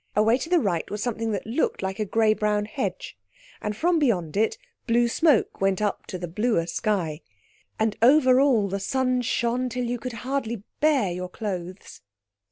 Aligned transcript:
Away 0.15 0.39
to 0.39 0.49
the 0.49 0.57
right 0.57 0.89
was 0.89 1.03
something 1.03 1.31
that 1.33 1.45
looked 1.45 1.83
like 1.83 1.99
a 1.99 2.05
grey 2.05 2.33
brown 2.33 2.65
hedge, 2.65 3.15
and 3.61 3.77
from 3.77 3.99
beyond 3.99 4.35
it 4.35 4.57
blue 4.87 5.07
smoke 5.07 5.61
went 5.61 5.79
up 5.79 6.07
to 6.07 6.17
the 6.17 6.27
bluer 6.27 6.65
sky. 6.65 7.21
And 7.77 7.95
over 8.01 8.39
all 8.41 8.67
the 8.67 8.79
sun 8.79 9.21
shone 9.21 9.69
till 9.69 9.85
you 9.85 9.99
could 9.99 10.13
hardly 10.25 10.63
bear 10.79 11.11
your 11.11 11.29
clothes. 11.29 12.01